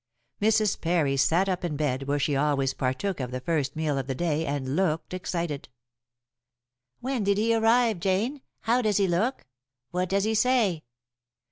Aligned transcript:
Mrs. 0.41 0.81
Parry 0.81 1.15
sat 1.15 1.47
up 1.47 1.63
in 1.63 1.75
bed, 1.77 2.07
where 2.07 2.17
she 2.17 2.35
always 2.35 2.73
partook 2.73 3.19
of 3.19 3.29
the 3.29 3.39
first 3.39 3.75
meal 3.75 3.99
of 3.99 4.07
the 4.07 4.15
day, 4.15 4.47
and 4.47 4.75
looked 4.75 5.13
excited. 5.13 5.69
"When 7.01 7.23
did 7.23 7.37
he 7.37 7.53
arrive, 7.53 7.99
Jane? 7.99 8.41
How 8.61 8.81
does 8.81 8.97
he 8.97 9.07
look? 9.07 9.45
What 9.91 10.09
does 10.09 10.23
he 10.23 10.33
say?" 10.33 10.85